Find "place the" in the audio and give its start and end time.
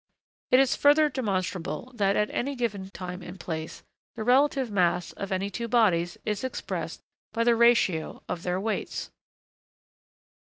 3.39-4.23